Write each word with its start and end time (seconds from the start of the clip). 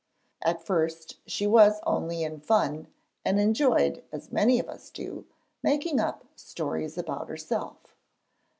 At 0.41 0.63
first 0.65 1.17
she 1.29 1.45
was 1.45 1.79
only 1.85 2.23
in 2.23 2.39
fun, 2.39 2.87
and 3.23 3.39
enjoyed, 3.39 4.03
as 4.11 4.31
many 4.31 4.57
of 4.57 4.67
us 4.67 4.89
do, 4.89 5.27
making 5.61 5.99
up 5.99 6.25
stories 6.35 6.97
about 6.97 7.27
herself. 7.29 7.95